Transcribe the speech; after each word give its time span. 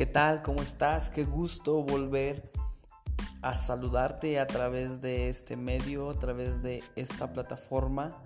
¿Qué 0.00 0.06
tal? 0.06 0.40
¿Cómo 0.40 0.62
estás? 0.62 1.10
Qué 1.10 1.24
gusto 1.24 1.82
volver 1.82 2.50
a 3.42 3.52
saludarte 3.52 4.40
a 4.40 4.46
través 4.46 5.02
de 5.02 5.28
este 5.28 5.58
medio, 5.58 6.08
a 6.08 6.14
través 6.14 6.62
de 6.62 6.82
esta 6.96 7.34
plataforma. 7.34 8.16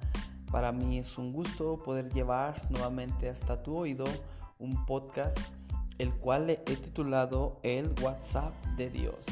Para 0.53 0.71
mí 0.71 0.99
es 1.01 1.19
un 1.19 1.33
gusto 1.33 1.83
poder 1.83 2.13
llevar 2.13 2.55
nuevamente 2.71 3.29
hasta 3.29 3.61
tu 3.65 3.77
oído 3.77 4.05
un 4.61 4.87
podcast, 4.87 5.53
el 5.99 6.15
cual 6.15 6.49
he 6.49 6.77
titulado 6.77 7.59
El 7.65 7.93
WhatsApp 8.01 8.55
de 8.77 8.91
Dios. 8.91 9.27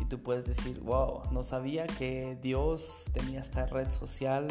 Y 0.00 0.04
tú 0.04 0.22
puedes 0.22 0.46
decir, 0.46 0.78
wow, 0.78 1.22
no 1.32 1.42
sabía 1.42 1.88
que 1.88 2.38
Dios 2.40 3.06
tenía 3.12 3.40
esta 3.40 3.66
red 3.66 3.90
social, 3.90 4.46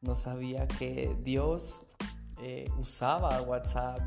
no 0.00 0.14
sabía 0.14 0.66
que 0.66 1.14
Dios 1.20 1.82
eh, 2.40 2.70
usaba 2.78 3.40
WhatsApp, 3.42 4.00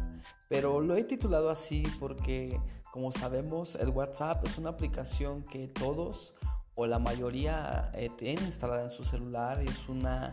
pero 0.50 0.82
lo 0.82 0.96
he 0.96 1.04
titulado 1.04 1.50
así 1.50 1.84
porque, 2.00 2.60
como 2.92 3.12
sabemos, 3.12 3.76
el 3.76 3.90
WhatsApp 3.90 4.46
es 4.46 4.58
una 4.58 4.70
aplicación 4.70 5.44
que 5.44 5.68
todos 5.68 6.34
o 6.76 6.86
la 6.86 7.00
mayoría 7.00 7.92
eh, 7.96 8.10
tienen 8.18 8.46
instalada 8.46 8.84
en 8.84 8.92
su 8.92 9.04
celular. 9.04 9.60
Es 9.62 9.90
una 9.90 10.32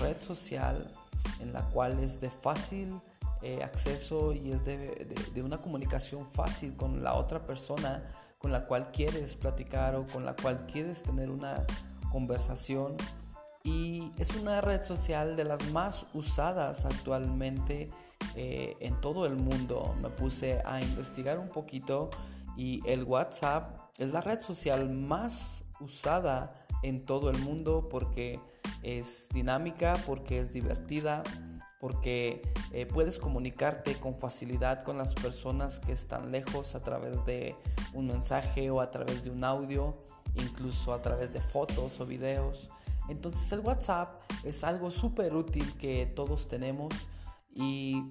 red 0.00 0.18
social 0.20 0.90
en 1.40 1.52
la 1.52 1.62
cual 1.70 1.98
es 1.98 2.20
de 2.20 2.30
fácil 2.30 3.00
eh, 3.42 3.62
acceso 3.62 4.32
y 4.32 4.52
es 4.52 4.64
de, 4.64 5.42
una 5.42 5.60
comunicación 5.60 6.26
fácil 6.26 6.76
con 6.76 7.02
la 7.02 7.14
otra 7.14 7.44
persona 7.44 8.02
con 8.38 8.52
la 8.52 8.66
cual 8.66 8.90
quieres 8.92 9.34
platicar 9.34 9.96
o 9.96 10.06
con 10.06 10.24
la 10.24 10.36
cual 10.36 10.64
quieres 10.66 11.02
tener 11.02 11.30
una 11.30 11.64
conversación. 12.10 12.96
Y 13.64 14.12
es 14.18 14.34
una 14.36 14.60
red 14.60 14.82
social 14.82 15.36
de 15.36 15.44
las 15.44 15.70
más 15.70 16.04
usadas 16.12 16.84
actualmente 16.84 17.88
eh, 18.36 18.76
en 18.80 19.00
todo 19.00 19.24
el 19.24 19.36
mundo. 19.36 19.96
Me 20.02 20.10
puse 20.10 20.60
a 20.66 20.82
investigar 20.82 21.38
un 21.38 21.48
poquito 21.48 22.10
y 22.58 22.86
el 22.86 23.04
WhatsApp 23.04 23.80
es 23.98 24.12
la 24.12 24.20
red 24.20 24.40
social 24.42 24.90
más 24.90 25.64
usada 25.80 26.66
en 26.82 27.06
todo 27.06 27.30
el 27.30 27.38
mundo 27.38 27.88
porque 27.90 28.38
es 28.82 29.30
dinámica, 29.32 29.94
porque 30.04 30.40
es 30.40 30.52
divertida, 30.52 31.22
porque 31.80 32.42
eh, 32.70 32.84
puedes 32.84 33.18
comunicarte 33.18 33.94
con 33.94 34.14
facilidad 34.14 34.82
con 34.84 34.98
las 34.98 35.14
personas 35.14 35.80
que 35.80 35.92
están 35.92 36.30
lejos 36.30 36.74
a 36.74 36.82
través 36.82 37.24
de 37.24 37.56
un 37.94 38.08
mensaje 38.08 38.70
o 38.70 38.82
a 38.82 38.90
través 38.90 39.24
de 39.24 39.30
un 39.30 39.42
audio, 39.42 39.96
incluso 40.34 40.92
a 40.92 41.00
través 41.00 41.32
de 41.32 41.40
fotos 41.40 41.98
o 42.00 42.04
videos. 42.04 42.70
Entonces 43.08 43.50
el 43.52 43.60
WhatsApp 43.60 44.20
es 44.44 44.64
algo 44.64 44.90
súper 44.90 45.34
útil 45.34 45.76
que 45.76 46.06
todos 46.06 46.48
tenemos. 46.48 46.92
Y 47.54 48.02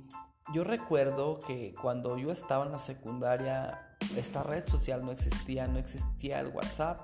yo 0.54 0.64
recuerdo 0.64 1.40
que 1.40 1.74
cuando 1.82 2.18
yo 2.18 2.32
estaba 2.32 2.66
en 2.66 2.72
la 2.72 2.78
secundaria, 2.78 3.98
esta 4.16 4.44
red 4.44 4.68
social 4.68 5.06
no 5.06 5.12
existía, 5.12 5.68
no 5.68 5.80
existía 5.80 6.40
el 6.40 6.48
WhatsApp, 6.48 7.00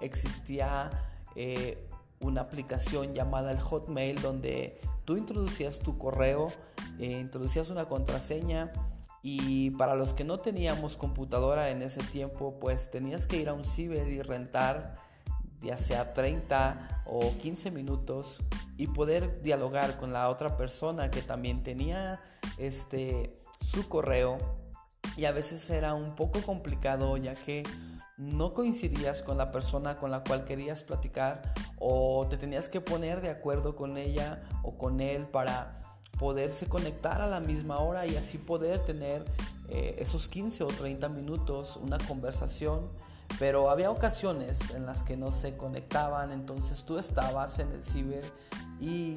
existía 0.00 0.90
eh, 1.34 1.88
una 2.20 2.42
aplicación 2.42 3.12
llamada 3.12 3.50
el 3.50 3.60
Hotmail 3.60 4.20
donde 4.20 4.80
tú 5.04 5.16
introducías 5.16 5.78
tu 5.78 5.98
correo, 5.98 6.52
eh, 6.98 7.18
introducías 7.18 7.70
una 7.70 7.86
contraseña 7.86 8.72
y 9.22 9.70
para 9.72 9.96
los 9.96 10.14
que 10.14 10.24
no 10.24 10.38
teníamos 10.38 10.96
computadora 10.96 11.70
en 11.70 11.82
ese 11.82 12.02
tiempo, 12.02 12.58
pues 12.60 12.90
tenías 12.90 13.26
que 13.26 13.36
ir 13.38 13.48
a 13.48 13.54
un 13.54 13.64
ciber 13.64 14.06
y 14.08 14.22
rentar 14.22 15.05
ya 15.60 15.76
sea 15.76 16.14
30 16.14 17.02
o 17.06 17.36
15 17.38 17.70
minutos 17.70 18.40
y 18.76 18.88
poder 18.88 19.42
dialogar 19.42 19.96
con 19.96 20.12
la 20.12 20.28
otra 20.28 20.56
persona 20.56 21.10
que 21.10 21.22
también 21.22 21.62
tenía 21.62 22.20
este 22.58 23.40
su 23.60 23.88
correo. 23.88 24.38
Y 25.16 25.24
a 25.24 25.32
veces 25.32 25.70
era 25.70 25.94
un 25.94 26.14
poco 26.14 26.42
complicado 26.42 27.16
ya 27.16 27.34
que 27.34 27.62
no 28.16 28.54
coincidías 28.54 29.22
con 29.22 29.36
la 29.38 29.50
persona 29.50 29.96
con 29.96 30.10
la 30.10 30.24
cual 30.24 30.44
querías 30.44 30.82
platicar 30.82 31.54
o 31.78 32.26
te 32.28 32.36
tenías 32.36 32.68
que 32.68 32.80
poner 32.80 33.20
de 33.20 33.30
acuerdo 33.30 33.76
con 33.76 33.98
ella 33.98 34.42
o 34.62 34.76
con 34.78 35.00
él 35.00 35.26
para 35.26 35.72
poderse 36.18 36.66
conectar 36.66 37.20
a 37.20 37.26
la 37.26 37.40
misma 37.40 37.78
hora 37.78 38.06
y 38.06 38.16
así 38.16 38.38
poder 38.38 38.80
tener 38.80 39.24
eh, 39.68 39.96
esos 39.98 40.28
15 40.28 40.64
o 40.64 40.68
30 40.68 41.08
minutos 41.10 41.76
una 41.76 41.98
conversación 41.98 42.88
pero 43.38 43.70
había 43.70 43.90
ocasiones 43.90 44.70
en 44.70 44.86
las 44.86 45.02
que 45.02 45.16
no 45.16 45.32
se 45.32 45.56
conectaban, 45.56 46.32
entonces 46.32 46.84
tú 46.84 46.98
estabas 46.98 47.58
en 47.58 47.72
el 47.72 47.82
ciber 47.82 48.24
y 48.80 49.16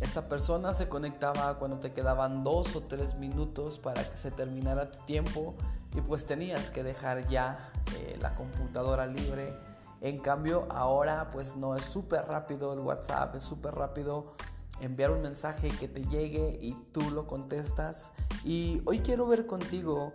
esta 0.00 0.28
persona 0.28 0.72
se 0.72 0.88
conectaba 0.88 1.58
cuando 1.58 1.80
te 1.80 1.92
quedaban 1.92 2.44
dos 2.44 2.76
o 2.76 2.82
tres 2.82 3.16
minutos 3.16 3.80
para 3.80 4.08
que 4.08 4.16
se 4.16 4.30
terminara 4.30 4.92
tu 4.92 5.00
tiempo 5.00 5.56
y 5.94 6.00
pues 6.00 6.24
tenías 6.24 6.70
que 6.70 6.84
dejar 6.84 7.28
ya 7.28 7.70
eh, 7.96 8.16
la 8.20 8.34
computadora 8.36 9.06
libre. 9.06 9.56
En 10.00 10.18
cambio 10.18 10.68
ahora 10.70 11.30
pues 11.32 11.56
no 11.56 11.74
es 11.74 11.82
súper 11.82 12.26
rápido 12.26 12.72
el 12.72 12.78
WhatsApp, 12.78 13.34
es 13.34 13.42
súper 13.42 13.74
rápido 13.74 14.36
enviar 14.80 15.10
un 15.10 15.22
mensaje 15.22 15.68
que 15.68 15.88
te 15.88 16.04
llegue 16.04 16.56
y 16.62 16.74
tú 16.92 17.10
lo 17.10 17.26
contestas. 17.26 18.12
Y 18.44 18.80
hoy 18.84 19.00
quiero 19.00 19.26
ver 19.26 19.46
contigo 19.46 20.12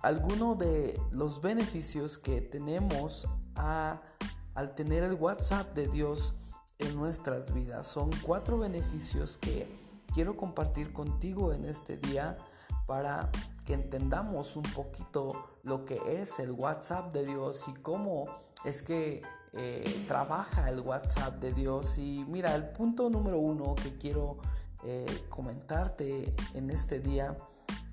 algunos 0.00 0.58
de 0.58 1.00
los 1.10 1.40
beneficios 1.40 2.18
que 2.18 2.40
tenemos 2.40 3.26
al 3.54 4.74
tener 4.74 5.02
el 5.02 5.14
WhatsApp 5.14 5.74
de 5.74 5.88
Dios 5.88 6.34
en 6.78 6.94
nuestras 6.96 7.52
vidas. 7.52 7.86
Son 7.86 8.10
cuatro 8.22 8.58
beneficios 8.58 9.38
que 9.38 9.66
quiero 10.12 10.36
compartir 10.36 10.92
contigo 10.92 11.52
en 11.52 11.64
este 11.64 11.96
día 11.96 12.38
para 12.86 13.30
que 13.64 13.74
entendamos 13.74 14.56
un 14.56 14.62
poquito 14.62 15.58
lo 15.62 15.84
que 15.84 15.98
es 16.20 16.38
el 16.38 16.52
WhatsApp 16.52 17.12
de 17.12 17.24
Dios 17.24 17.66
y 17.68 17.72
cómo 17.74 18.26
es 18.64 18.82
que 18.82 19.22
eh, 19.52 20.04
trabaja 20.06 20.68
el 20.68 20.80
WhatsApp 20.80 21.40
de 21.40 21.52
Dios. 21.52 21.98
Y 21.98 22.24
mira, 22.28 22.54
el 22.54 22.68
punto 22.68 23.10
número 23.10 23.38
uno 23.38 23.74
que 23.74 23.96
quiero 23.96 24.38
eh, 24.84 25.26
comentarte 25.28 26.34
en 26.54 26.70
este 26.70 27.00
día 27.00 27.36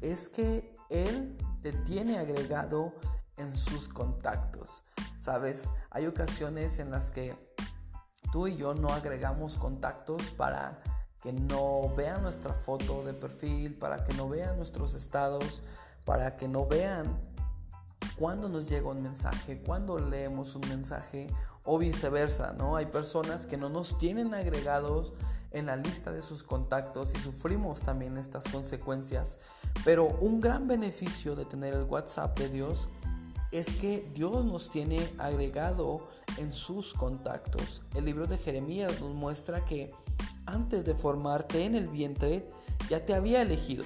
es 0.01 0.29
que 0.29 0.73
Él 0.89 1.37
te 1.61 1.71
tiene 1.71 2.17
agregado 2.17 2.91
en 3.37 3.55
sus 3.55 3.87
contactos. 3.87 4.83
Sabes, 5.19 5.69
hay 5.89 6.07
ocasiones 6.07 6.79
en 6.79 6.91
las 6.91 7.11
que 7.11 7.35
tú 8.31 8.47
y 8.47 8.55
yo 8.55 8.73
no 8.73 8.89
agregamos 8.89 9.57
contactos 9.57 10.31
para 10.31 10.81
que 11.21 11.31
no 11.31 11.93
vean 11.95 12.21
nuestra 12.21 12.53
foto 12.53 13.03
de 13.03 13.13
perfil, 13.13 13.77
para 13.77 14.03
que 14.03 14.13
no 14.13 14.27
vean 14.27 14.57
nuestros 14.57 14.93
estados, 14.93 15.63
para 16.03 16.35
que 16.35 16.47
no 16.49 16.65
vean 16.67 17.17
cuando 18.17 18.49
nos 18.49 18.67
llega 18.69 18.89
un 18.89 19.01
mensaje, 19.01 19.61
cuando 19.61 19.97
leemos 19.97 20.55
un 20.55 20.67
mensaje 20.67 21.27
o 21.63 21.77
viceversa, 21.77 22.53
¿no? 22.53 22.75
Hay 22.75 22.87
personas 22.87 23.45
que 23.45 23.55
no 23.55 23.69
nos 23.69 23.97
tienen 23.97 24.33
agregados 24.33 25.13
en 25.53 25.67
la 25.67 25.75
lista 25.75 26.11
de 26.11 26.21
sus 26.21 26.43
contactos 26.43 27.13
y 27.15 27.19
sufrimos 27.19 27.81
también 27.81 28.17
estas 28.17 28.43
consecuencias. 28.45 29.37
Pero 29.85 30.07
un 30.21 30.41
gran 30.41 30.67
beneficio 30.67 31.35
de 31.35 31.45
tener 31.45 31.73
el 31.73 31.83
WhatsApp 31.83 32.37
de 32.37 32.49
Dios 32.49 32.89
es 33.51 33.69
que 33.73 34.09
Dios 34.15 34.43
nos 34.45 34.71
tiene 34.71 35.07
agregado 35.19 36.07
en 36.37 36.51
sus 36.51 36.93
contactos. 36.93 37.83
El 37.93 38.05
libro 38.05 38.25
de 38.25 38.37
Jeremías 38.37 38.99
nos 38.99 39.13
muestra 39.13 39.63
que 39.63 39.93
antes 40.47 40.83
de 40.85 40.95
formarte 40.95 41.63
en 41.63 41.75
el 41.75 41.87
vientre 41.87 42.49
ya 42.89 43.05
te 43.05 43.13
había 43.13 43.41
elegido 43.43 43.85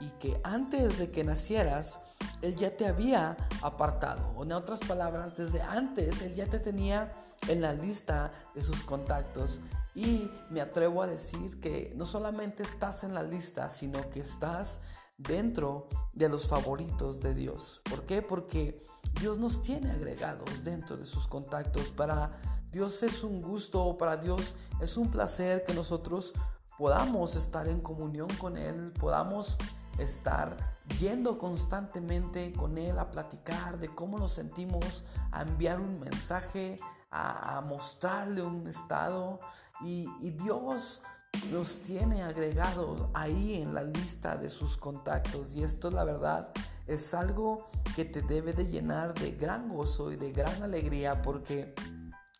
y 0.00 0.08
que 0.18 0.40
antes 0.44 0.98
de 0.98 1.10
que 1.10 1.24
nacieras 1.24 2.00
Él 2.42 2.56
ya 2.56 2.76
te 2.76 2.86
había 2.86 3.36
apartado. 3.60 4.32
O 4.36 4.44
en 4.44 4.52
otras 4.52 4.80
palabras, 4.80 5.36
desde 5.36 5.60
antes 5.62 6.22
Él 6.22 6.34
ya 6.34 6.46
te 6.46 6.58
tenía 6.58 7.10
en 7.48 7.60
la 7.60 7.74
lista 7.74 8.32
de 8.54 8.62
sus 8.62 8.82
contactos 8.82 9.60
y 9.94 10.30
me 10.50 10.60
atrevo 10.60 11.02
a 11.02 11.06
decir 11.06 11.60
que 11.60 11.92
no 11.96 12.06
solamente 12.06 12.62
estás 12.62 13.04
en 13.04 13.14
la 13.14 13.22
lista, 13.22 13.68
sino 13.68 14.08
que 14.10 14.20
estás 14.20 14.80
dentro 15.18 15.88
de 16.12 16.28
los 16.28 16.48
favoritos 16.48 17.20
de 17.20 17.34
Dios. 17.34 17.80
¿Por 17.88 18.04
qué? 18.04 18.22
Porque 18.22 18.80
Dios 19.20 19.38
nos 19.38 19.62
tiene 19.62 19.90
agregados 19.90 20.64
dentro 20.64 20.96
de 20.96 21.04
sus 21.04 21.28
contactos. 21.28 21.90
Para 21.90 22.40
Dios 22.70 23.02
es 23.02 23.22
un 23.22 23.42
gusto, 23.42 23.96
para 23.98 24.16
Dios 24.16 24.54
es 24.80 24.96
un 24.96 25.10
placer 25.10 25.64
que 25.64 25.74
nosotros 25.74 26.32
podamos 26.78 27.36
estar 27.36 27.68
en 27.68 27.80
comunión 27.80 28.28
con 28.38 28.56
Él, 28.56 28.92
podamos 28.98 29.58
estar 29.98 30.56
yendo 30.98 31.38
constantemente 31.38 32.52
con 32.54 32.78
Él 32.78 32.98
a 32.98 33.10
platicar 33.10 33.78
de 33.78 33.88
cómo 33.94 34.18
nos 34.18 34.32
sentimos, 34.32 35.04
a 35.30 35.42
enviar 35.42 35.80
un 35.80 36.00
mensaje, 36.00 36.76
a, 37.12 37.60
mostrarle 37.60 38.42
un 38.42 38.66
estado 38.66 39.40
y, 39.80 40.06
Dios 40.30 41.02
nos 41.50 41.80
tiene 41.80 42.22
agregado 42.22 43.10
ahí 43.14 43.62
en 43.62 43.74
la 43.74 43.82
lista 43.82 44.36
de 44.36 44.48
sus 44.48 44.76
contactos. 44.76 45.54
Y 45.54 45.62
esto 45.62 45.90
la 45.90 46.04
verdad 46.04 46.52
es 46.86 47.14
algo 47.14 47.66
que 47.94 48.04
te 48.04 48.22
debe 48.22 48.52
de 48.52 48.66
llenar 48.66 49.14
de 49.14 49.32
gran 49.32 49.68
gozo 49.68 50.10
y 50.12 50.16
de 50.16 50.32
gran 50.32 50.62
alegría 50.62 51.22
porque 51.22 51.74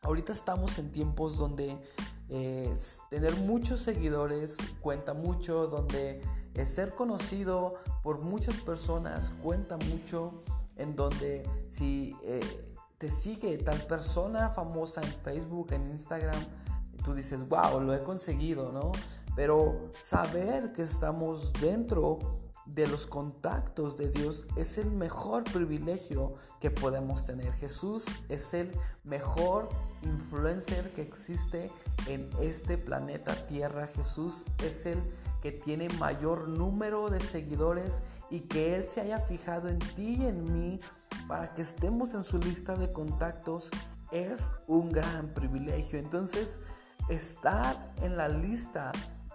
ahorita 0.02 0.32
estamos 0.32 0.78
en 0.78 0.90
tiempos 0.90 1.38
donde 1.38 1.78
tener 3.10 3.36
muchos 3.36 3.80
seguidores 3.80 4.56
cuenta 4.80 5.12
mucho, 5.12 5.66
donde 5.66 6.22
ser 6.64 6.94
conocido 6.94 7.74
por 8.02 8.20
muchas 8.20 8.56
personas 8.58 9.32
cuenta 9.42 9.76
mucho, 9.76 10.40
en 10.76 10.96
donde 10.96 11.44
si 11.68 12.16
eh, 12.22 12.40
te 13.02 13.10
sigue 13.10 13.58
tal 13.58 13.80
persona 13.88 14.48
famosa 14.50 15.00
en 15.02 15.12
Facebook, 15.24 15.72
en 15.72 15.88
Instagram, 15.88 16.40
tú 17.04 17.14
dices, 17.14 17.48
wow, 17.48 17.80
lo 17.80 17.92
he 17.92 18.04
conseguido, 18.04 18.70
¿no? 18.70 18.92
Pero 19.34 19.90
saber 19.98 20.72
que 20.72 20.82
estamos 20.82 21.52
dentro 21.54 22.20
de 22.64 22.86
los 22.86 23.08
contactos 23.08 23.96
de 23.96 24.08
Dios 24.08 24.46
es 24.54 24.78
el 24.78 24.92
mejor 24.92 25.42
privilegio 25.42 26.34
que 26.60 26.70
podemos 26.70 27.24
tener. 27.24 27.52
Jesús 27.54 28.04
es 28.28 28.54
el 28.54 28.70
mejor 29.02 29.68
influencer 30.02 30.92
que 30.92 31.02
existe 31.02 31.72
en 32.06 32.30
este 32.40 32.78
planeta 32.78 33.34
Tierra. 33.48 33.88
Jesús 33.88 34.44
es 34.62 34.86
el 34.86 35.02
que 35.42 35.50
tiene 35.50 35.88
mayor 35.98 36.46
número 36.46 37.10
de 37.10 37.20
seguidores 37.20 38.00
y 38.30 38.42
que 38.42 38.76
Él 38.76 38.86
se 38.86 39.00
haya 39.00 39.18
fijado 39.18 39.68
en 39.68 39.80
ti 39.80 40.18
y 40.20 40.26
en 40.26 40.52
mí 40.52 40.80
para 41.32 41.54
que 41.54 41.62
estemos 41.62 42.12
en 42.12 42.24
su 42.24 42.36
lista 42.36 42.76
de 42.76 42.92
contactos 42.92 43.70
es 44.10 44.52
un 44.66 44.92
gran 44.92 45.32
privilegio. 45.32 45.98
Entonces, 45.98 46.60
estar 47.08 47.94
en 48.02 48.18
la 48.18 48.28
lista 48.28 48.92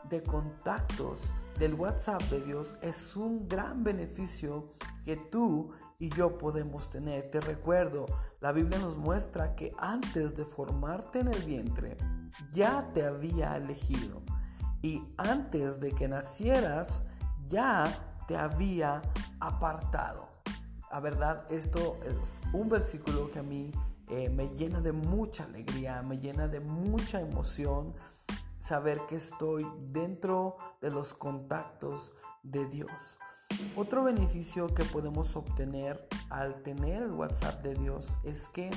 de 0.08 0.22
contactos 0.22 1.34
del 1.58 1.74
WhatsApp 1.74 2.22
de 2.30 2.42
Dios 2.42 2.76
es 2.84 3.18
un 3.18 3.48
gran 3.48 3.84
beneficio 3.84 4.68
que 5.06 5.18
tú 5.18 5.72
y 5.98 6.12
yo 6.12 6.38
podemos 6.38 6.92
tener. 6.92 7.32
Te 7.32 7.42
recuerdo, 7.42 8.06
la 8.42 8.52
Biblia 8.52 8.78
nos 8.78 8.96
muestra 8.96 9.56
que 9.56 9.74
antes 9.80 10.36
de 10.36 10.46
formarte 10.46 11.22
en 11.22 11.30
el 11.30 11.44
vientre, 11.46 11.98
ya 12.54 12.92
te 12.94 13.08
había 13.08 13.58
elegido. 13.58 14.22
Y 14.84 15.02
antes 15.18 15.80
de 15.80 15.94
que 15.94 16.08
nacieras, 16.08 17.02
ya 17.48 17.88
te 18.28 18.38
había 18.38 19.02
apartado. 19.40 20.27
La 20.92 21.02
verdad, 21.02 21.44
esto 21.52 21.98
es 22.04 22.42
un 22.54 22.70
versículo 22.70 23.30
que 23.30 23.40
a 23.40 23.44
mí 23.44 23.72
eh, 24.10 24.30
me 24.30 24.48
llena 24.48 24.80
de 24.80 24.94
mucha 24.94 25.44
alegría, 25.44 26.02
me 26.02 26.18
llena 26.18 26.48
de 26.48 26.62
mucha 26.62 27.20
emoción 27.20 27.94
saber 28.60 29.00
que 29.08 29.18
estoy 29.18 29.66
dentro 29.92 30.58
de 30.82 30.92
los 30.92 31.14
contactos 31.14 32.14
de 32.42 32.66
Dios. 32.66 33.20
Otro 33.76 34.04
beneficio 34.04 34.74
que 34.74 34.86
podemos 34.86 35.36
obtener 35.36 36.08
al 36.30 36.62
tener 36.64 37.04
el 37.04 37.12
WhatsApp 37.12 37.62
de 37.64 37.74
Dios 37.74 38.16
es 38.24 38.48
que 38.48 38.70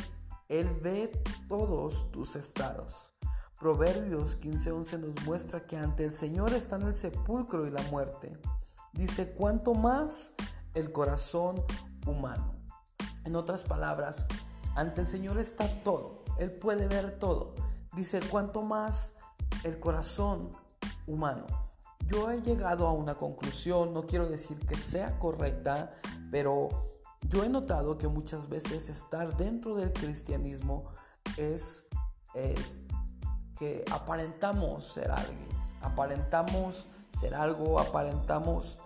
Él 0.48 0.68
ve 0.82 1.12
todos 1.48 2.10
tus 2.10 2.34
estados. 2.34 3.12
Proverbios 3.60 4.36
15:11 4.36 4.98
nos 4.98 5.24
muestra 5.26 5.64
que 5.64 5.76
ante 5.76 6.04
el 6.04 6.14
Señor 6.14 6.54
están 6.54 6.82
el 6.82 6.94
sepulcro 6.94 7.66
y 7.66 7.70
la 7.70 7.82
muerte. 7.82 8.36
Dice, 8.92 9.32
¿cuánto 9.32 9.74
más 9.74 10.34
el 10.74 10.92
corazón 10.92 11.62
humano? 12.06 12.54
En 13.24 13.36
otras 13.36 13.64
palabras, 13.64 14.26
ante 14.74 15.00
el 15.00 15.08
Señor 15.08 15.38
está 15.38 15.66
todo. 15.82 16.24
Él 16.38 16.50
puede 16.52 16.88
ver 16.88 17.18
todo. 17.18 17.54
Dice, 17.94 18.20
¿cuánto 18.30 18.62
más 18.62 19.14
el 19.64 19.78
corazón 19.78 20.50
humano. 21.06 21.46
Yo 22.06 22.30
he 22.30 22.40
llegado 22.40 22.86
a 22.86 22.92
una 22.92 23.14
conclusión, 23.14 23.92
no 23.92 24.06
quiero 24.06 24.26
decir 24.26 24.58
que 24.66 24.76
sea 24.76 25.18
correcta, 25.18 25.90
pero 26.30 26.68
yo 27.28 27.44
he 27.44 27.48
notado 27.48 27.98
que 27.98 28.08
muchas 28.08 28.48
veces 28.48 28.88
estar 28.88 29.36
dentro 29.36 29.76
del 29.76 29.92
cristianismo 29.92 30.86
es, 31.36 31.86
es 32.34 32.80
que 33.58 33.84
aparentamos 33.92 34.86
ser 34.86 35.10
alguien, 35.10 35.48
aparentamos 35.82 36.88
ser 37.18 37.34
algo, 37.34 37.78
aparentamos 37.78 38.78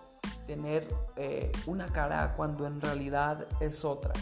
tener 0.45 0.87
eh, 1.15 1.51
una 1.65 1.87
cara 1.87 2.33
cuando 2.35 2.65
en 2.65 2.81
realidad 2.81 3.47
es 3.59 3.85
otra. 3.85 4.13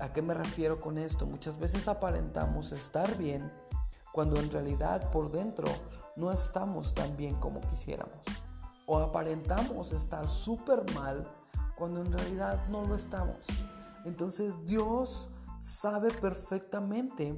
¿A 0.00 0.12
qué 0.12 0.22
me 0.22 0.34
refiero 0.34 0.80
con 0.80 0.98
esto? 0.98 1.26
Muchas 1.26 1.58
veces 1.58 1.88
aparentamos 1.88 2.72
estar 2.72 3.16
bien, 3.16 3.52
cuando 4.12 4.38
en 4.40 4.50
realidad 4.50 5.10
por 5.10 5.30
dentro 5.30 5.66
no 6.16 6.30
estamos 6.30 6.94
tan 6.94 7.16
bien 7.16 7.34
como 7.36 7.60
quisiéramos. 7.60 8.18
O 8.86 8.98
aparentamos 8.98 9.92
estar 9.92 10.28
súper 10.28 10.84
mal 10.94 11.26
cuando 11.76 12.00
en 12.00 12.12
realidad 12.12 12.66
no 12.68 12.86
lo 12.86 12.94
estamos. 12.94 13.38
Entonces 14.04 14.64
Dios 14.66 15.30
sabe 15.60 16.10
perfectamente 16.10 17.36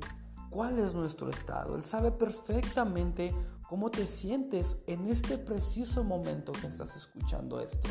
cuál 0.50 0.78
es 0.78 0.94
nuestro 0.94 1.30
estado. 1.30 1.76
Él 1.76 1.82
sabe 1.82 2.10
perfectamente 2.10 3.34
cómo 3.68 3.90
te 3.90 4.06
sientes 4.06 4.78
en 4.86 5.06
este 5.06 5.38
preciso 5.38 6.04
momento 6.04 6.52
que 6.52 6.66
estás 6.66 6.96
escuchando 6.96 7.60
esto. 7.60 7.88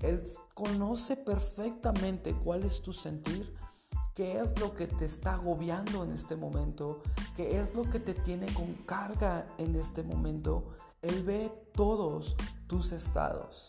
Él 0.00 0.22
conoce 0.54 1.16
perfectamente 1.16 2.34
cuál 2.34 2.64
es 2.64 2.82
tu 2.82 2.92
sentir 2.92 3.54
qué 4.16 4.40
es 4.40 4.58
lo 4.58 4.74
que 4.74 4.86
te 4.86 5.04
está 5.04 5.34
agobiando 5.34 6.02
en 6.02 6.10
este 6.10 6.36
momento, 6.36 7.02
qué 7.36 7.60
es 7.60 7.74
lo 7.74 7.84
que 7.84 8.00
te 8.00 8.14
tiene 8.14 8.46
con 8.54 8.72
carga 8.86 9.46
en 9.58 9.76
este 9.76 10.02
momento. 10.02 10.70
Él 11.02 11.22
ve 11.22 11.52
todos 11.74 12.34
tus 12.66 12.92
estados. 12.92 13.66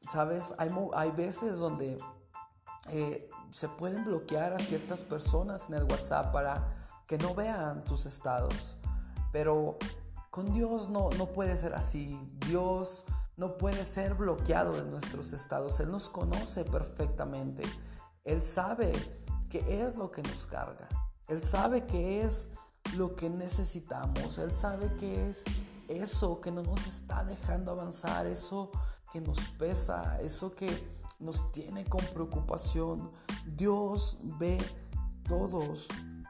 Sabes, 0.00 0.54
hay, 0.56 0.70
hay 0.94 1.10
veces 1.10 1.58
donde 1.58 1.98
eh, 2.88 3.28
se 3.50 3.68
pueden 3.68 4.04
bloquear 4.04 4.54
a 4.54 4.58
ciertas 4.58 5.02
personas 5.02 5.68
en 5.68 5.74
el 5.74 5.84
WhatsApp 5.84 6.32
para 6.32 6.74
que 7.06 7.18
no 7.18 7.34
vean 7.34 7.84
tus 7.84 8.06
estados. 8.06 8.78
Pero 9.32 9.76
con 10.34 10.52
Dios 10.52 10.88
no, 10.88 11.10
no 11.10 11.26
puede 11.26 11.56
ser 11.56 11.76
así. 11.76 12.18
Dios 12.48 13.04
no 13.36 13.56
puede 13.56 13.84
ser 13.84 14.14
bloqueado 14.14 14.72
de 14.72 14.90
nuestros 14.90 15.32
estados. 15.32 15.78
Él 15.78 15.92
nos 15.92 16.10
conoce 16.10 16.64
perfectamente. 16.64 17.62
Él 18.24 18.42
sabe 18.42 18.90
qué 19.48 19.84
es 19.84 19.94
lo 19.94 20.10
que 20.10 20.24
nos 20.24 20.44
carga. 20.46 20.88
Él 21.28 21.40
sabe 21.40 21.86
qué 21.86 22.22
es 22.22 22.48
lo 22.96 23.14
que 23.14 23.30
necesitamos. 23.30 24.38
Él 24.38 24.52
sabe 24.52 24.92
qué 24.96 25.28
es 25.28 25.44
eso 25.86 26.40
que 26.40 26.50
no 26.50 26.64
nos 26.64 26.84
está 26.84 27.22
dejando 27.22 27.70
avanzar, 27.70 28.26
eso 28.26 28.72
que 29.12 29.20
nos 29.20 29.38
pesa, 29.50 30.20
eso 30.20 30.52
que 30.52 30.68
nos 31.20 31.52
tiene 31.52 31.84
con 31.84 32.04
preocupación. 32.06 33.12
Dios 33.46 34.18
ve 34.20 34.58
todos 35.28 35.86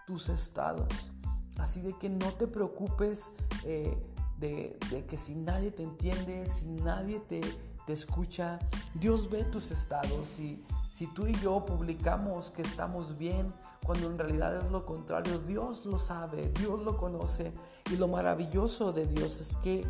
tus 0.06 0.28
estados. 0.28 1.13
Así 1.58 1.80
de 1.80 1.96
que 1.98 2.08
no 2.08 2.32
te 2.32 2.46
preocupes 2.46 3.32
eh, 3.64 3.96
de, 4.38 4.76
que 5.08 5.16
si 5.16 5.34
nadie 5.34 5.70
te 5.70 5.82
entiende, 5.82 6.46
si 6.46 6.66
nadie 6.66 7.20
te, 7.20 7.40
te 7.86 7.92
escucha, 7.92 8.58
Dios 8.94 9.30
ve 9.30 9.44
tus 9.44 9.70
estados 9.70 10.38
y 10.38 10.64
si 10.90 11.06
tú 11.08 11.26
y 11.26 11.34
yo 11.40 11.64
publicamos 11.64 12.50
que 12.50 12.62
estamos 12.62 13.18
bien, 13.18 13.52
cuando 13.84 14.08
en 14.08 14.18
realidad 14.18 14.56
es 14.56 14.70
lo 14.70 14.86
contrario, 14.86 15.38
Dios 15.40 15.84
lo 15.86 15.98
sabe, 15.98 16.52
Dios 16.60 16.84
lo 16.84 16.96
conoce. 16.96 17.52
Y 17.90 17.96
lo 17.96 18.08
maravilloso 18.08 18.92
de 18.92 19.06
Dios 19.06 19.40
es 19.40 19.56
que 19.58 19.80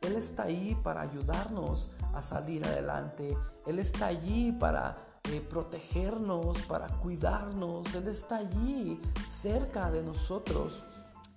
Él 0.00 0.16
está 0.16 0.44
ahí 0.44 0.76
para 0.82 1.02
ayudarnos 1.02 1.90
a 2.12 2.20
salir 2.20 2.64
adelante. 2.66 3.36
Él 3.64 3.78
está 3.78 4.06
allí 4.06 4.52
para 4.52 5.09
eh, 5.30 5.40
protegernos, 5.40 6.58
para 6.62 6.88
cuidarnos. 6.98 7.94
Él 7.94 8.08
está 8.08 8.38
allí 8.38 9.00
cerca 9.28 9.90
de 9.90 10.02
nosotros, 10.02 10.84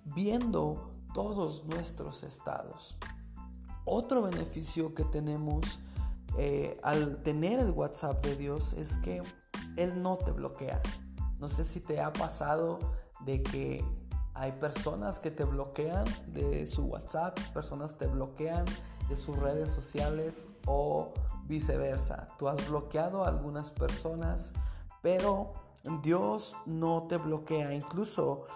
viendo 0.04 0.90
todos 1.12 1.64
nuestros 1.64 2.22
estados. 2.24 2.96
Otro 3.84 4.22
beneficio 4.22 4.94
que 4.94 5.04
tenemos 5.04 5.80
eh, 6.36 6.76
al 6.82 7.22
tener 7.22 7.60
el 7.60 7.70
WhatsApp 7.70 8.24
de 8.24 8.36
Dios 8.36 8.72
es 8.72 8.98
que 8.98 9.22
Él 9.76 10.02
no 10.02 10.16
te 10.16 10.32
bloquea. 10.32 10.82
No 11.38 11.48
sé 11.48 11.62
si 11.62 11.80
te 11.80 12.00
ha 12.00 12.12
pasado 12.12 12.78
de 13.24 13.42
que 13.42 13.84
hay 14.34 14.52
personas 14.52 15.20
que 15.20 15.30
te 15.30 15.44
bloquean 15.44 16.04
de 16.26 16.66
su 16.66 16.82
WhatsApp, 16.86 17.38
personas 17.52 17.96
te 17.96 18.08
bloquean 18.08 18.64
de 19.08 19.16
sus 19.16 19.38
redes 19.38 19.70
sociales 19.70 20.48
o 20.66 21.12
viceversa. 21.46 22.28
Tú 22.38 22.48
has 22.48 22.68
bloqueado 22.68 23.24
a 23.24 23.28
algunas 23.28 23.70
personas, 23.70 24.52
pero 25.02 25.52
Dios 26.02 26.56
no 26.66 27.06
te 27.08 27.16
bloquea. 27.16 27.74
Incluso 27.74 28.46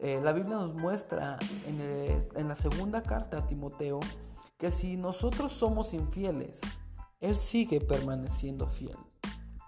eh, 0.00 0.20
la 0.22 0.32
Biblia 0.32 0.56
nos 0.56 0.74
muestra 0.74 1.38
en, 1.66 1.80
en 1.80 2.48
la 2.48 2.54
segunda 2.54 3.02
carta 3.02 3.38
a 3.38 3.46
Timoteo 3.46 4.00
que 4.58 4.70
si 4.70 4.96
nosotros 4.96 5.52
somos 5.52 5.94
infieles, 5.94 6.60
él 7.24 7.36
sigue 7.36 7.80
permaneciendo 7.80 8.66
fiel, 8.66 8.98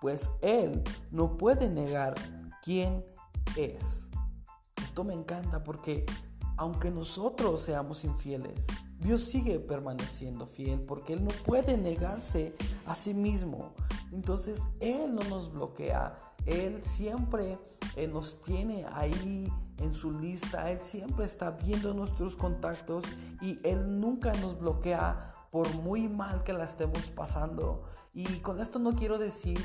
pues 0.02 0.30
Él 0.42 0.82
no 1.10 1.38
puede 1.38 1.70
negar 1.70 2.14
quién 2.62 3.02
es. 3.56 4.10
Esto 4.82 5.04
me 5.04 5.14
encanta 5.14 5.64
porque 5.64 6.04
aunque 6.58 6.90
nosotros 6.90 7.62
seamos 7.62 8.04
infieles, 8.04 8.66
Dios 9.00 9.22
sigue 9.22 9.60
permaneciendo 9.60 10.46
fiel 10.46 10.80
porque 10.80 11.12
Él 11.12 11.24
no 11.24 11.30
puede 11.44 11.76
negarse 11.76 12.54
a 12.86 12.94
sí 12.94 13.14
mismo. 13.14 13.74
Entonces 14.12 14.62
Él 14.80 15.14
no 15.14 15.22
nos 15.24 15.52
bloquea, 15.52 16.18
Él 16.46 16.82
siempre 16.82 17.58
eh, 17.96 18.08
nos 18.08 18.40
tiene 18.40 18.86
ahí 18.92 19.52
en 19.78 19.92
su 19.92 20.12
lista, 20.12 20.70
Él 20.70 20.78
siempre 20.80 21.26
está 21.26 21.50
viendo 21.50 21.92
nuestros 21.92 22.36
contactos 22.36 23.04
y 23.42 23.58
Él 23.62 24.00
nunca 24.00 24.32
nos 24.34 24.58
bloquea 24.58 25.34
por 25.50 25.72
muy 25.74 26.08
mal 26.08 26.42
que 26.42 26.52
la 26.52 26.64
estemos 26.64 27.10
pasando. 27.10 27.84
Y 28.14 28.24
con 28.40 28.60
esto 28.60 28.78
no 28.78 28.94
quiero 28.94 29.18
decir 29.18 29.58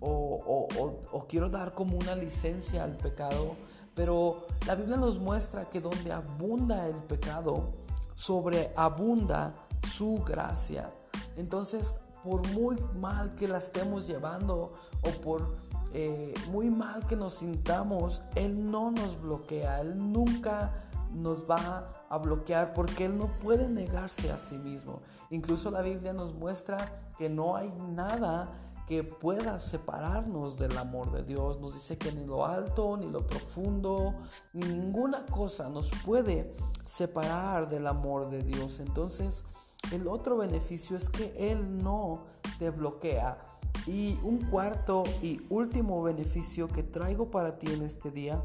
o, 0.00 0.68
o 1.12 1.26
quiero 1.26 1.50
dar 1.50 1.74
como 1.74 1.98
una 1.98 2.14
licencia 2.14 2.84
al 2.84 2.96
pecado, 2.96 3.56
pero 3.94 4.46
la 4.66 4.74
Biblia 4.74 4.96
nos 4.96 5.18
muestra 5.18 5.68
que 5.68 5.80
donde 5.80 6.10
abunda 6.10 6.86
el 6.88 6.96
pecado, 6.96 7.72
sobreabunda 8.20 9.54
su 9.82 10.22
gracia. 10.26 10.92
Entonces, 11.38 11.96
por 12.22 12.46
muy 12.48 12.76
mal 13.00 13.34
que 13.34 13.48
la 13.48 13.56
estemos 13.56 14.06
llevando 14.06 14.74
o 15.02 15.10
por 15.22 15.56
eh, 15.94 16.34
muy 16.50 16.68
mal 16.68 17.06
que 17.06 17.16
nos 17.16 17.34
sintamos, 17.34 18.20
Él 18.34 18.70
no 18.70 18.90
nos 18.90 19.18
bloquea, 19.18 19.80
Él 19.80 20.12
nunca 20.12 20.86
nos 21.14 21.50
va 21.50 22.04
a 22.10 22.18
bloquear 22.18 22.74
porque 22.74 23.06
Él 23.06 23.16
no 23.16 23.38
puede 23.38 23.70
negarse 23.70 24.30
a 24.30 24.36
sí 24.36 24.58
mismo. 24.58 25.00
Incluso 25.30 25.70
la 25.70 25.80
Biblia 25.80 26.12
nos 26.12 26.34
muestra 26.34 27.14
que 27.16 27.30
no 27.30 27.56
hay 27.56 27.72
nada 27.94 28.52
que 28.90 29.04
pueda 29.04 29.60
separarnos 29.60 30.58
del 30.58 30.76
amor 30.76 31.12
de 31.12 31.22
Dios. 31.22 31.60
Nos 31.60 31.74
dice 31.74 31.96
que 31.96 32.10
ni 32.10 32.26
lo 32.26 32.44
alto, 32.44 32.96
ni 32.96 33.08
lo 33.08 33.24
profundo, 33.24 34.16
ni 34.52 34.66
ninguna 34.66 35.24
cosa 35.26 35.68
nos 35.68 35.92
puede 36.04 36.52
separar 36.84 37.68
del 37.68 37.86
amor 37.86 38.30
de 38.30 38.42
Dios. 38.42 38.80
Entonces, 38.80 39.44
el 39.92 40.08
otro 40.08 40.38
beneficio 40.38 40.96
es 40.96 41.08
que 41.08 41.32
Él 41.38 41.80
no 41.80 42.24
te 42.58 42.70
bloquea. 42.70 43.40
Y 43.86 44.18
un 44.24 44.44
cuarto 44.46 45.04
y 45.22 45.40
último 45.50 46.02
beneficio 46.02 46.66
que 46.66 46.82
traigo 46.82 47.30
para 47.30 47.60
ti 47.60 47.72
en 47.72 47.82
este 47.82 48.10
día 48.10 48.44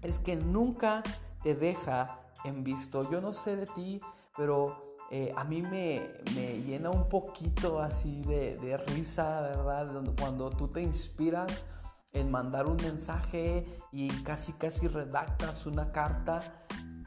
es 0.00 0.18
que 0.18 0.34
nunca 0.34 1.02
te 1.42 1.54
deja 1.54 2.22
en 2.46 2.64
visto. 2.64 3.10
Yo 3.10 3.20
no 3.20 3.34
sé 3.34 3.56
de 3.56 3.66
ti, 3.66 4.00
pero 4.34 4.87
eh, 5.10 5.32
a 5.36 5.44
mí 5.44 5.62
me, 5.62 6.12
llena 6.34 6.90
un 6.90 7.08
poquito 7.08 7.80
así 7.80 8.20
de, 8.22 8.76
risa, 8.88 9.40
¿verdad? 9.40 10.02
Cuando 10.18 10.50
tú 10.50 10.68
te 10.68 10.82
inspiras 10.82 11.64
en 12.12 12.30
mandar 12.30 12.66
un 12.66 12.76
mensaje 12.76 13.66
y 13.92 14.08
casi 14.22 14.52
casi 14.52 14.86
redactas 14.88 15.66
una 15.66 15.90
carta 15.92 16.42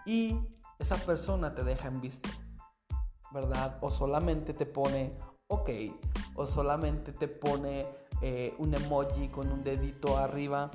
y 0.05 0.35
esa 0.79 0.97
persona 0.97 1.53
te 1.53 1.63
deja 1.63 1.87
en 1.87 2.01
visto, 2.01 2.29
¿verdad? 3.31 3.77
O 3.81 3.91
solamente 3.91 4.53
te 4.53 4.65
pone 4.65 5.15
ok, 5.47 5.69
o 6.35 6.47
solamente 6.47 7.11
te 7.11 7.27
pone 7.27 7.85
eh, 8.21 8.55
un 8.57 8.73
emoji 8.73 9.27
con 9.27 9.51
un 9.51 9.61
dedito 9.61 10.17
arriba 10.17 10.71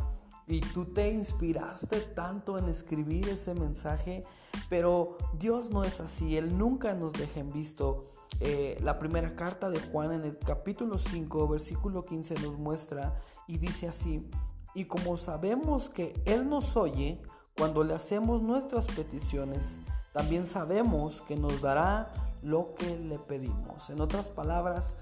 y 0.46 0.60
tú 0.60 0.84
te 0.84 1.10
inspiraste 1.10 2.00
tanto 2.00 2.58
en 2.58 2.68
escribir 2.68 3.28
ese 3.28 3.54
mensaje, 3.54 4.24
pero 4.68 5.16
Dios 5.38 5.70
no 5.70 5.82
es 5.84 6.00
así, 6.00 6.36
Él 6.36 6.56
nunca 6.56 6.94
nos 6.94 7.12
deja 7.12 7.40
en 7.40 7.52
visto. 7.52 8.00
Eh, 8.40 8.78
la 8.82 8.98
primera 8.98 9.34
carta 9.34 9.70
de 9.70 9.80
Juan 9.80 10.12
en 10.12 10.24
el 10.24 10.38
capítulo 10.38 10.98
5, 10.98 11.48
versículo 11.48 12.04
15 12.04 12.34
nos 12.40 12.58
muestra 12.58 13.14
y 13.48 13.58
dice 13.58 13.88
así, 13.88 14.28
y 14.74 14.84
como 14.84 15.16
sabemos 15.16 15.88
que 15.88 16.20
Él 16.26 16.48
nos 16.48 16.76
oye 16.76 17.22
cuando 17.56 17.82
le 17.82 17.94
hacemos 17.94 18.42
nuestras 18.42 18.86
peticiones, 18.86 19.80
también 20.12 20.46
sabemos 20.46 21.22
que 21.22 21.36
nos 21.36 21.60
dará 21.60 22.10
lo 22.42 22.74
que 22.74 22.98
le 22.98 23.18
pedimos. 23.18 23.90
En 23.90 24.00
otras 24.00 24.28
palabras, 24.28 24.96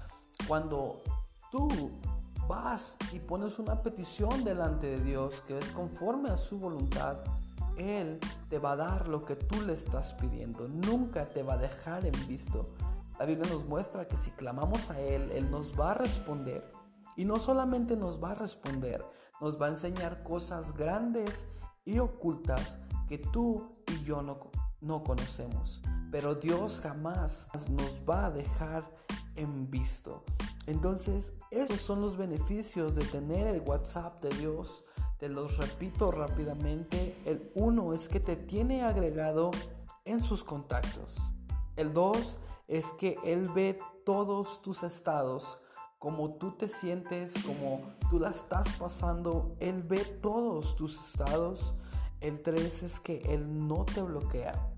cuando 0.47 1.03
tú 1.51 1.67
vas 2.47 2.97
y 3.11 3.19
pones 3.19 3.59
una 3.59 3.81
petición 3.81 4.43
delante 4.43 4.87
de 4.87 5.03
Dios 5.03 5.43
que 5.47 5.57
es 5.57 5.71
conforme 5.71 6.29
a 6.29 6.37
su 6.37 6.59
voluntad, 6.59 7.17
Él 7.77 8.19
te 8.49 8.59
va 8.59 8.73
a 8.73 8.75
dar 8.75 9.07
lo 9.07 9.25
que 9.25 9.35
tú 9.35 9.61
le 9.61 9.73
estás 9.73 10.13
pidiendo. 10.13 10.67
Nunca 10.67 11.25
te 11.25 11.43
va 11.43 11.53
a 11.53 11.57
dejar 11.57 12.05
en 12.05 12.27
visto. 12.27 12.73
La 13.19 13.25
Biblia 13.25 13.51
nos 13.51 13.65
muestra 13.65 14.07
que 14.07 14.17
si 14.17 14.31
clamamos 14.31 14.89
a 14.91 14.99
Él, 14.99 15.31
Él 15.31 15.49
nos 15.49 15.79
va 15.79 15.91
a 15.91 15.93
responder. 15.95 16.71
Y 17.15 17.25
no 17.25 17.39
solamente 17.39 17.95
nos 17.95 18.21
va 18.21 18.31
a 18.31 18.35
responder, 18.35 19.05
nos 19.39 19.59
va 19.59 19.67
a 19.67 19.69
enseñar 19.69 20.23
cosas 20.23 20.73
grandes 20.73 21.47
y 21.85 21.99
ocultas 21.99 22.79
que 23.07 23.17
tú 23.17 23.71
y 23.87 24.03
yo 24.03 24.21
no, 24.21 24.39
no 24.81 25.03
conocemos. 25.03 25.81
Pero 26.11 26.35
Dios 26.35 26.81
jamás 26.81 27.47
nos 27.69 28.03
va 28.07 28.27
a 28.27 28.31
dejar 28.31 28.89
en 29.35 29.69
visto. 29.69 30.23
Entonces, 30.67 31.33
esos 31.51 31.79
son 31.79 32.01
los 32.01 32.17
beneficios 32.17 32.95
de 32.95 33.05
tener 33.05 33.47
el 33.47 33.61
WhatsApp 33.61 34.21
de 34.23 34.29
Dios. 34.37 34.83
Te 35.19 35.29
los 35.29 35.57
repito 35.57 36.11
rápidamente. 36.11 37.15
El 37.25 37.51
uno 37.55 37.93
es 37.93 38.09
que 38.09 38.19
te 38.19 38.35
tiene 38.35 38.83
agregado 38.83 39.51
en 40.05 40.21
sus 40.21 40.43
contactos. 40.43 41.17
El 41.75 41.93
dos 41.93 42.39
es 42.67 42.87
que 42.93 43.17
Él 43.23 43.49
ve 43.53 43.79
todos 44.05 44.61
tus 44.61 44.83
estados, 44.83 45.59
como 45.99 46.35
tú 46.35 46.51
te 46.57 46.67
sientes, 46.67 47.33
como 47.45 47.81
tú 48.09 48.19
la 48.19 48.29
estás 48.29 48.67
pasando. 48.79 49.55
Él 49.59 49.83
ve 49.83 49.99
todos 50.21 50.75
tus 50.75 50.99
estados. 50.99 51.75
El 52.21 52.41
tres 52.41 52.81
es 52.81 52.99
que 52.99 53.17
Él 53.33 53.67
no 53.67 53.85
te 53.85 54.01
bloquea. 54.01 54.71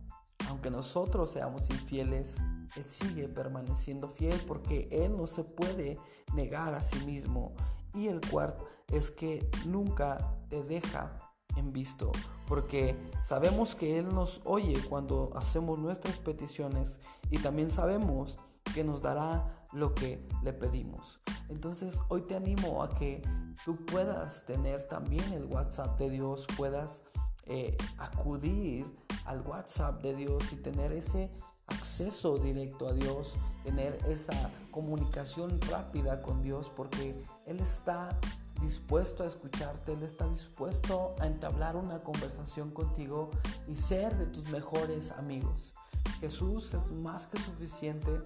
Aunque 0.50 0.70
nosotros 0.70 1.32
seamos 1.32 1.70
infieles, 1.70 2.38
Él 2.76 2.86
sigue 2.86 3.28
permaneciendo 3.28 4.10
fiel 4.10 4.40
porque 4.48 4.88
Él 4.92 5.16
no 5.16 5.28
se 5.28 5.44
puede 5.44 5.98
negar 6.34 6.74
a 6.74 6.82
sí 6.82 7.04
mismo. 7.06 7.54
Y 7.94 8.08
el 8.08 8.22
cuarto 8.22 8.68
es 8.88 9.12
que 9.12 9.50
nunca 9.66 10.18
te 10.50 10.64
deja 10.64 11.20
en 11.56 11.74
visto, 11.74 12.12
porque 12.48 12.96
sabemos 13.24 13.74
que 13.74 13.98
Él 13.98 14.14
nos 14.14 14.42
oye 14.46 14.80
cuando 14.88 15.32
hacemos 15.36 15.80
nuestras 15.80 16.20
peticiones 16.20 17.00
y 17.32 17.40
también 17.40 17.70
sabemos 17.72 18.38
que 18.74 18.84
nos 18.84 19.02
dará 19.02 19.66
lo 19.74 19.96
que 19.96 20.28
le 20.44 20.54
pedimos. 20.54 21.20
Entonces 21.50 22.00
hoy 22.10 22.22
te 22.22 22.36
animo 22.36 22.84
a 22.84 22.90
que 22.90 23.22
tú 23.66 23.76
puedas 23.86 24.46
tener 24.46 24.88
también 24.88 25.34
el 25.34 25.46
WhatsApp 25.46 25.98
de 26.00 26.10
Dios, 26.10 26.46
puedas 26.56 27.04
eh, 27.46 27.78
acudir 27.98 28.86
al 29.26 29.42
WhatsApp 29.42 30.02
de 30.02 30.16
Dios 30.16 30.52
y 30.54 30.58
tener 30.58 30.92
ese 30.92 31.32
acceso 31.68 32.38
directo 32.38 32.88
a 32.88 32.94
Dios, 32.94 33.36
tener 33.64 34.00
esa 34.08 34.52
comunicación 34.72 35.60
rápida 35.62 36.22
con 36.22 36.42
Dios, 36.42 36.72
porque 36.76 37.16
Él 37.46 37.60
está 37.60 38.18
dispuesto 38.62 39.24
a 39.24 39.28
escucharte, 39.28 39.94
Él 39.94 40.04
está 40.04 40.28
dispuesto 40.28 41.16
a 41.20 41.28
entablar 41.28 41.76
una 41.76 42.00
conversación 42.00 42.72
contigo 42.72 43.30
y 43.68 43.76
ser 43.76 44.18
de 44.18 44.26
tus 44.26 44.50
mejores 44.50 45.12
amigos. 45.12 45.74
Jesús 46.20 46.74
es 46.74 46.92
más 46.92 47.28
que 47.28 47.40
suficiente 47.40 48.22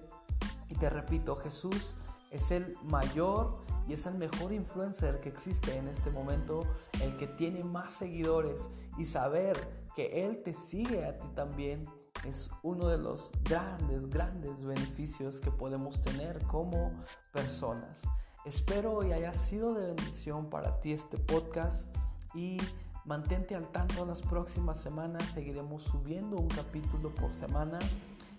y 0.68 0.74
te 0.76 0.88
repito, 0.88 1.36
Jesús 1.36 1.96
es 2.30 2.50
el 2.50 2.76
mayor 2.84 3.60
y 3.86 3.92
es 3.92 4.06
el 4.06 4.14
mejor 4.14 4.52
influencer 4.52 5.20
que 5.20 5.28
existe 5.28 5.76
en 5.76 5.88
este 5.88 6.10
momento, 6.10 6.62
el 7.02 7.16
que 7.18 7.26
tiene 7.26 7.62
más 7.62 7.92
seguidores 7.92 8.70
y 8.96 9.04
saber 9.04 9.82
que 9.94 10.24
Él 10.24 10.42
te 10.42 10.54
sigue 10.54 11.04
a 11.04 11.18
ti 11.18 11.26
también 11.34 11.84
es 12.24 12.50
uno 12.62 12.88
de 12.88 12.98
los 12.98 13.32
grandes, 13.42 14.08
grandes 14.08 14.64
beneficios 14.64 15.40
que 15.40 15.50
podemos 15.50 16.00
tener 16.00 16.44
como 16.46 16.92
personas. 17.32 18.00
Espero 18.44 19.02
y 19.04 19.12
haya 19.12 19.34
sido 19.34 19.74
de 19.74 19.86
bendición 19.86 20.50
para 20.50 20.80
ti 20.80 20.92
este 20.92 21.18
podcast 21.18 21.88
y 22.34 22.58
mantente 23.04 23.54
al 23.54 23.68
tanto 23.68 24.02
en 24.02 24.08
las 24.08 24.22
próximas 24.22 24.78
semanas. 24.78 25.24
Seguiremos 25.24 25.84
subiendo 25.84 26.36
un 26.36 26.48
capítulo 26.48 27.14
por 27.14 27.34
semana. 27.34 27.78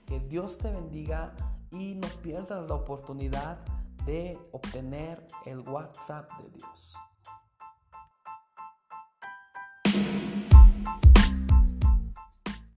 Que 0.05 0.19
Dios 0.19 0.57
te 0.57 0.69
bendiga 0.69 1.33
y 1.71 1.95
no 1.95 2.07
pierdas 2.21 2.67
la 2.67 2.75
oportunidad 2.75 3.57
de 4.05 4.37
obtener 4.51 5.25
el 5.45 5.59
WhatsApp 5.59 6.29
de 6.41 6.49
Dios. 6.49 6.97